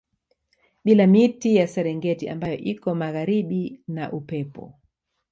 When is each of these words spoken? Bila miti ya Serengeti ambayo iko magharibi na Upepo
Bila 0.83 1.07
miti 1.07 1.55
ya 1.55 1.67
Serengeti 1.67 2.29
ambayo 2.29 2.57
iko 2.57 2.95
magharibi 2.95 3.81
na 3.87 4.11
Upepo 4.11 4.73